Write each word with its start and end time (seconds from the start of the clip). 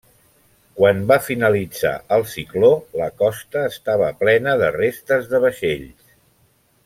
Quan 0.77 1.01
va 1.11 1.17
finalitzar 1.25 1.91
el 2.17 2.25
cicló, 2.31 2.71
la 3.01 3.09
costa 3.23 3.65
estava 3.73 4.09
plena 4.23 4.57
de 4.63 4.71
restes 4.77 5.29
de 5.35 5.43
vaixells. 5.47 6.11